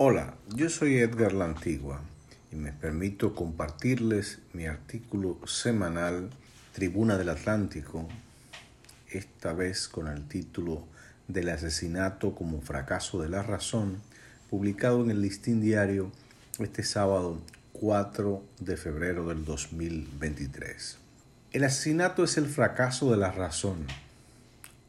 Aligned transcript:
Hola, 0.00 0.36
yo 0.54 0.68
soy 0.68 0.98
Edgar 0.98 1.32
La 1.32 1.46
Antigua 1.46 2.00
y 2.52 2.54
me 2.54 2.72
permito 2.72 3.34
compartirles 3.34 4.38
mi 4.52 4.66
artículo 4.66 5.40
semanal 5.44 6.30
Tribuna 6.72 7.18
del 7.18 7.30
Atlántico, 7.30 8.06
esta 9.10 9.52
vez 9.54 9.88
con 9.88 10.06
el 10.06 10.28
título 10.28 10.84
Del 11.26 11.48
asesinato 11.48 12.36
como 12.36 12.60
fracaso 12.60 13.20
de 13.20 13.28
la 13.28 13.42
razón, 13.42 14.00
publicado 14.50 15.02
en 15.02 15.10
el 15.10 15.20
Listín 15.20 15.60
Diario 15.60 16.12
este 16.60 16.84
sábado 16.84 17.40
4 17.72 18.40
de 18.60 18.76
febrero 18.76 19.26
del 19.26 19.44
2023. 19.44 20.96
El 21.50 21.64
asesinato 21.64 22.22
es 22.22 22.38
el 22.38 22.46
fracaso 22.46 23.10
de 23.10 23.16
la 23.16 23.32
razón, 23.32 23.84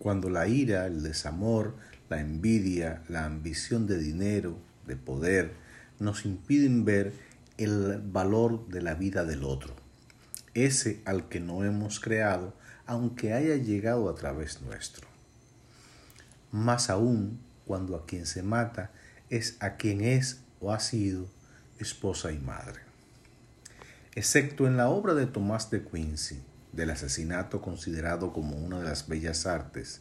cuando 0.00 0.30
la 0.30 0.48
ira, 0.48 0.84
el 0.86 1.04
desamor, 1.04 1.76
la 2.08 2.20
envidia, 2.20 3.04
la 3.08 3.24
ambición 3.24 3.86
de 3.86 3.98
dinero, 3.98 4.65
de 4.86 4.96
poder, 4.96 5.54
nos 5.98 6.24
impiden 6.24 6.84
ver 6.84 7.12
el 7.58 8.00
valor 8.00 8.68
de 8.68 8.82
la 8.82 8.94
vida 8.94 9.24
del 9.24 9.44
otro, 9.44 9.74
ese 10.54 11.00
al 11.04 11.28
que 11.28 11.40
no 11.40 11.64
hemos 11.64 12.00
creado, 12.00 12.54
aunque 12.86 13.32
haya 13.32 13.56
llegado 13.56 14.08
a 14.08 14.14
través 14.14 14.62
nuestro. 14.62 15.06
Más 16.52 16.90
aún 16.90 17.40
cuando 17.66 17.96
a 17.96 18.06
quien 18.06 18.26
se 18.26 18.42
mata 18.42 18.92
es 19.30 19.56
a 19.60 19.76
quien 19.76 20.02
es 20.02 20.42
o 20.60 20.72
ha 20.72 20.80
sido 20.80 21.26
esposa 21.78 22.32
y 22.32 22.38
madre. 22.38 22.80
Excepto 24.14 24.66
en 24.66 24.76
la 24.76 24.88
obra 24.88 25.14
de 25.14 25.26
Tomás 25.26 25.70
de 25.70 25.82
Quincy, 25.82 26.42
del 26.72 26.90
asesinato 26.90 27.60
considerado 27.60 28.32
como 28.32 28.56
una 28.56 28.78
de 28.78 28.84
las 28.84 29.08
bellas 29.08 29.46
artes, 29.46 30.00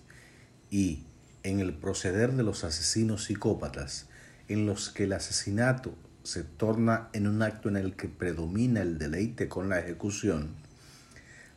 y 0.69 1.03
en 1.43 1.59
el 1.59 1.73
proceder 1.73 2.33
de 2.33 2.43
los 2.43 2.63
asesinos 2.63 3.25
psicópatas, 3.25 4.07
en 4.47 4.65
los 4.65 4.89
que 4.89 5.05
el 5.05 5.13
asesinato 5.13 5.95
se 6.23 6.43
torna 6.43 7.09
en 7.13 7.27
un 7.27 7.41
acto 7.41 7.69
en 7.69 7.77
el 7.77 7.95
que 7.95 8.07
predomina 8.07 8.81
el 8.81 8.97
deleite 8.97 9.47
con 9.47 9.69
la 9.69 9.79
ejecución, 9.79 10.55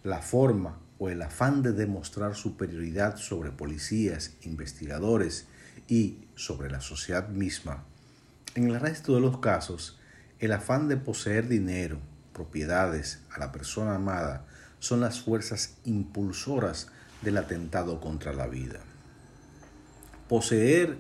la 0.05 0.21
forma 0.21 0.79
o 0.99 1.09
el 1.09 1.23
afán 1.23 1.63
de 1.63 1.73
demostrar 1.73 2.35
superioridad 2.35 3.17
sobre 3.17 3.51
policías, 3.51 4.33
investigadores 4.43 5.47
y 5.87 6.19
sobre 6.35 6.71
la 6.71 6.81
sociedad 6.81 7.29
misma, 7.29 7.85
en 8.55 8.71
el 8.71 8.81
resto 8.81 9.15
de 9.15 9.21
los 9.21 9.39
casos, 9.39 9.99
el 10.41 10.53
afán 10.53 10.89
de 10.89 10.97
poseer 10.97 11.49
dinero, 11.49 12.01
propiedades 12.33 13.21
a 13.31 13.39
la 13.39 13.53
persona 13.53 13.95
amada, 13.95 14.47
son 14.81 15.01
las 15.01 15.21
fuerzas 15.21 15.77
impulsoras 15.85 16.89
del 17.23 17.37
atentado 17.37 18.01
contra 18.01 18.33
la 18.33 18.47
vida. 18.47 18.81
Poseer 20.29 20.97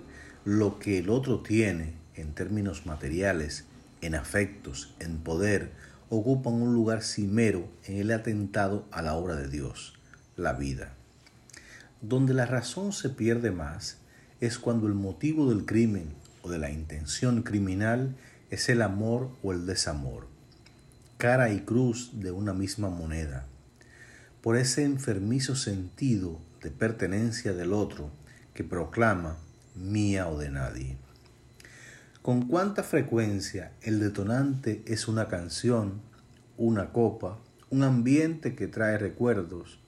lo 0.49 0.79
que 0.79 0.97
el 0.97 1.11
otro 1.11 1.41
tiene 1.41 1.93
en 2.15 2.33
términos 2.33 2.87
materiales, 2.87 3.65
en 4.01 4.15
afectos, 4.15 4.95
en 4.99 5.19
poder, 5.19 5.73
ocupan 6.09 6.55
un 6.55 6.73
lugar 6.73 7.03
cimero 7.03 7.69
en 7.85 7.99
el 7.99 8.11
atentado 8.11 8.87
a 8.91 9.03
la 9.03 9.13
obra 9.15 9.37
de 9.37 9.49
Dios, 9.49 9.93
la 10.39 10.55
vida. 10.55 10.95
Donde 12.01 12.33
la 12.33 12.47
razón 12.47 12.95
se 12.95 13.11
pierde 13.11 13.51
más 13.51 13.99
es 14.41 14.59
cuando 14.59 14.87
el 14.87 14.95
motivo 14.95 15.51
del 15.51 15.67
crimen 15.67 16.15
o 16.41 16.49
de 16.49 16.57
la 16.57 16.71
intención 16.71 17.43
criminal 17.43 18.17
es 18.49 18.71
el 18.71 18.81
amor 18.81 19.29
o 19.43 19.53
el 19.53 19.67
desamor, 19.67 20.29
cara 21.19 21.53
y 21.53 21.61
cruz 21.61 22.13
de 22.15 22.31
una 22.31 22.55
misma 22.55 22.89
moneda. 22.89 23.45
Por 24.41 24.57
ese 24.57 24.85
enfermizo 24.85 25.57
sentido 25.57 26.39
de 26.63 26.71
pertenencia 26.71 27.53
del 27.53 27.75
otro 27.75 28.11
que 28.55 28.65
proclama 28.65 29.37
mía 29.81 30.29
o 30.29 30.39
de 30.39 30.51
nadie. 30.51 30.97
¿Con 32.23 32.47
cuánta 32.47 32.83
frecuencia 32.83 33.73
el 33.81 34.01
detonante 34.01 34.83
es 34.87 35.09
una 35.09 35.29
canción, 35.29 36.01
una 36.57 36.93
copa, 36.93 37.39
un 37.71 37.83
ambiente 37.83 38.55
que 38.55 38.67
trae 38.67 38.99
recuerdos? 38.99 39.79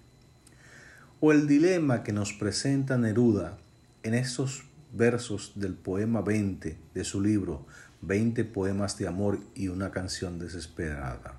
¿O 1.21 1.33
el 1.33 1.47
dilema 1.47 2.03
que 2.03 2.13
nos 2.13 2.33
presenta 2.33 2.97
Neruda 2.97 3.59
en 4.03 4.15
esos 4.15 4.65
versos 4.93 5.53
del 5.57 5.75
poema 5.75 6.23
20 6.23 6.79
de 6.95 7.05
su 7.05 7.21
libro 7.21 7.67
20 8.03 8.45
poemas 8.47 8.97
de 8.97 9.07
amor 9.07 9.41
y 9.55 9.69
una 9.69 9.91
canción 9.91 10.39
desesperada? 10.39 11.39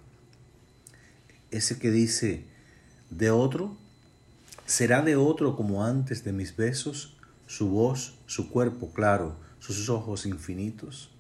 Ese 1.49 1.79
que 1.79 1.89
dice, 1.89 2.45
¿de 3.09 3.31
otro? 3.31 3.75
¿Será 4.65 5.01
de 5.01 5.15
otro 5.15 5.55
como 5.55 5.83
antes 5.83 6.23
de 6.23 6.31
mis 6.31 6.55
besos? 6.55 7.17
Su 7.51 7.67
voz, 7.67 8.13
su 8.27 8.49
cuerpo 8.49 8.93
claro, 8.93 9.35
sus 9.59 9.89
ojos 9.89 10.25
infinitos? 10.25 11.11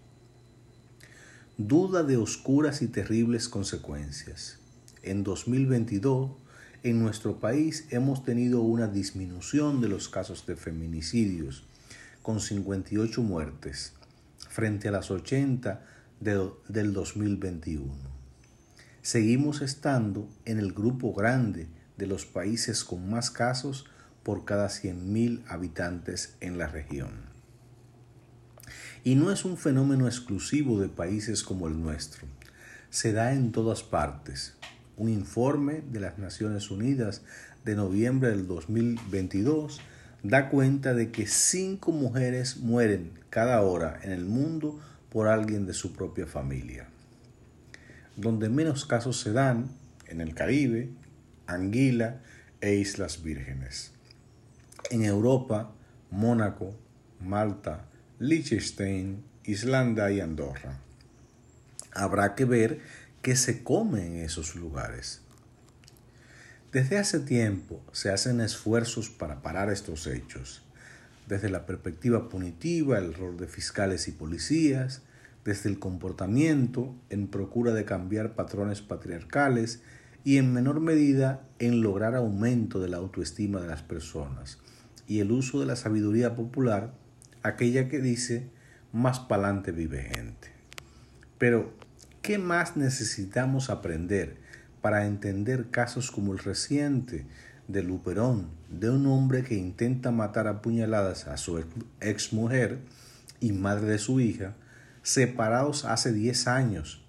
Duda 1.57 2.03
de 2.03 2.15
oscuras 2.15 2.81
y 2.81 2.87
terribles 2.87 3.49
consecuencias. 3.49 4.57
En 5.03 5.25
2022, 5.25 6.31
en 6.83 7.03
nuestro 7.03 7.41
país 7.41 7.85
hemos 7.89 8.23
tenido 8.23 8.61
una 8.61 8.87
disminución 8.87 9.81
de 9.81 9.89
los 9.89 10.07
casos 10.07 10.45
de 10.45 10.55
feminicidios, 10.55 11.65
con 12.21 12.39
58 12.39 13.21
muertes, 13.23 13.91
frente 14.47 14.87
a 14.87 14.91
las 14.91 15.11
80 15.11 15.85
del 16.21 16.93
2021. 16.93 17.93
Seguimos 19.01 19.61
estando 19.61 20.29
en 20.45 20.59
el 20.59 20.71
grupo 20.71 21.13
grande 21.13 21.67
de 21.97 22.07
los 22.07 22.25
países 22.25 22.85
con 22.85 23.09
más 23.09 23.31
casos 23.31 23.90
por 24.23 24.45
cada 24.45 24.67
100.000 24.67 25.43
habitantes 25.47 26.35
en 26.39 26.57
la 26.57 26.67
región. 26.67 27.31
Y 29.03 29.15
no 29.15 29.31
es 29.31 29.45
un 29.45 29.57
fenómeno 29.57 30.07
exclusivo 30.07 30.79
de 30.79 30.87
países 30.87 31.43
como 31.43 31.67
el 31.67 31.81
nuestro. 31.81 32.27
Se 32.89 33.13
da 33.13 33.33
en 33.33 33.51
todas 33.51 33.83
partes. 33.83 34.55
Un 34.95 35.09
informe 35.09 35.81
de 35.91 35.99
las 35.99 36.19
Naciones 36.19 36.69
Unidas 36.69 37.23
de 37.65 37.75
noviembre 37.75 38.29
del 38.29 38.47
2022 38.47 39.81
da 40.23 40.49
cuenta 40.49 40.93
de 40.93 41.11
que 41.11 41.25
cinco 41.25 41.91
mujeres 41.91 42.57
mueren 42.57 43.11
cada 43.29 43.61
hora 43.61 43.99
en 44.03 44.11
el 44.11 44.25
mundo 44.25 44.79
por 45.09 45.27
alguien 45.27 45.65
de 45.65 45.73
su 45.73 45.93
propia 45.93 46.27
familia. 46.27 46.87
Donde 48.15 48.49
menos 48.49 48.85
casos 48.85 49.19
se 49.19 49.31
dan, 49.31 49.69
en 50.07 50.21
el 50.21 50.35
Caribe, 50.35 50.89
Anguila 51.47 52.21
e 52.59 52.75
Islas 52.75 53.23
Vírgenes. 53.23 53.90
En 54.91 55.05
Europa, 55.05 55.71
Mónaco, 56.09 56.75
Malta, 57.21 57.85
Liechtenstein, 58.19 59.23
Islanda 59.45 60.11
y 60.11 60.19
Andorra. 60.19 60.81
Habrá 61.93 62.35
que 62.35 62.43
ver 62.43 62.81
qué 63.21 63.37
se 63.37 63.63
come 63.63 64.05
en 64.05 64.17
esos 64.17 64.53
lugares. 64.57 65.21
Desde 66.73 66.97
hace 66.97 67.21
tiempo 67.21 67.81
se 67.93 68.11
hacen 68.11 68.41
esfuerzos 68.41 69.09
para 69.09 69.41
parar 69.41 69.69
estos 69.69 70.07
hechos, 70.07 70.61
desde 71.25 71.49
la 71.49 71.65
perspectiva 71.65 72.27
punitiva, 72.27 72.97
el 72.97 73.13
rol 73.13 73.37
de 73.37 73.47
fiscales 73.47 74.09
y 74.09 74.11
policías, 74.11 75.03
desde 75.45 75.69
el 75.69 75.79
comportamiento 75.79 76.93
en 77.09 77.29
procura 77.29 77.71
de 77.71 77.85
cambiar 77.85 78.35
patrones 78.35 78.81
patriarcales 78.81 79.83
y 80.25 80.35
en 80.35 80.51
menor 80.51 80.81
medida 80.81 81.47
en 81.59 81.79
lograr 81.79 82.13
aumento 82.13 82.81
de 82.81 82.89
la 82.89 82.97
autoestima 82.97 83.61
de 83.61 83.67
las 83.67 83.83
personas 83.83 84.57
y 85.11 85.19
el 85.19 85.33
uso 85.33 85.59
de 85.59 85.65
la 85.65 85.75
sabiduría 85.75 86.37
popular 86.37 86.93
aquella 87.43 87.89
que 87.89 87.99
dice, 87.99 88.47
más 88.93 89.19
pa'lante 89.19 89.73
vive 89.73 90.03
gente. 90.03 90.53
Pero, 91.37 91.73
¿qué 92.21 92.37
más 92.37 92.77
necesitamos 92.77 93.69
aprender 93.69 94.37
para 94.79 95.05
entender 95.05 95.69
casos 95.69 96.11
como 96.11 96.31
el 96.31 96.39
reciente 96.39 97.25
de 97.67 97.83
Luperón, 97.83 98.51
de 98.69 98.89
un 98.89 99.05
hombre 99.05 99.43
que 99.43 99.55
intenta 99.55 100.11
matar 100.11 100.47
a 100.47 100.61
puñaladas 100.61 101.27
a 101.27 101.35
su 101.35 101.61
ex 101.99 102.31
mujer 102.31 102.79
y 103.41 103.51
madre 103.51 103.87
de 103.87 103.97
su 103.97 104.21
hija, 104.21 104.55
separados 105.03 105.83
hace 105.83 106.13
10 106.13 106.47
años, 106.47 107.03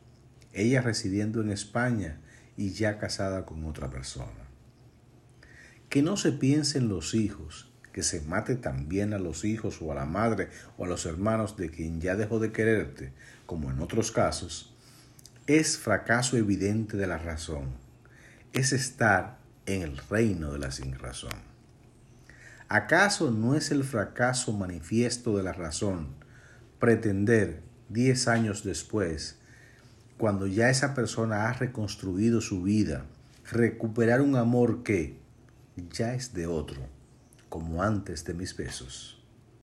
ella 0.53 0.83
residiendo 0.83 1.41
en 1.41 1.51
España 1.51 2.19
y 2.57 2.71
ya 2.71 2.99
casada 2.99 3.47
con 3.47 3.65
otra 3.65 3.91
persona? 3.91 4.49
Que 5.89 6.03
no 6.03 6.17
se 6.17 6.33
piensen 6.33 6.89
los 6.89 7.15
hijos, 7.15 7.72
que 7.93 8.03
se 8.03 8.21
mate 8.23 8.57
también 8.57 9.13
a 9.13 9.19
los 9.19 9.45
hijos 9.45 9.81
o 9.83 9.93
a 9.93 9.95
la 9.95 10.07
madre 10.07 10.49
o 10.77 10.85
a 10.85 10.89
los 10.89 11.07
hermanos 11.07 11.57
de 11.57 11.71
quien 11.71 12.01
ya 12.01 12.17
dejó 12.17 12.39
de 12.39 12.53
quererte, 12.53 13.13
como 13.47 13.71
en 13.71 13.81
otros 13.81 14.11
casos, 14.11 14.75
es 15.47 15.77
fracaso 15.77 16.37
evidente 16.37 16.97
de 16.97 17.07
la 17.07 17.19
razón, 17.19 17.73
es 18.53 18.73
estar 18.73 19.39
en 19.67 19.83
el 19.83 19.99
reino 20.09 20.53
de 20.53 20.59
la 20.59 20.71
sin 20.71 20.99
razón. 20.99 21.53
¿Acaso 22.69 23.31
no 23.31 23.55
es 23.55 23.71
el 23.71 23.85
fracaso 23.85 24.53
manifiesto 24.53 25.37
de 25.37 25.43
la 25.43 25.53
razón 25.53 26.15
pretender 26.79 27.63
diez 27.91 28.29
años 28.29 28.65
después, 28.65 29.37
cuando 30.17 30.47
ya 30.47 30.71
esa 30.71 30.95
persona 30.95 31.49
ha 31.49 31.53
reconstruido 31.53 32.41
su 32.41 32.63
vida, 32.63 33.05
recuperar 33.51 34.23
un 34.23 34.37
amor 34.37 34.83
que 34.83 35.19
ya 35.91 36.15
es 36.15 36.33
de 36.33 36.47
otro? 36.47 36.81
Como 37.53 37.83
antes 37.83 38.25
de 38.25 38.33
mis 38.33 38.57
besos. 38.57 39.22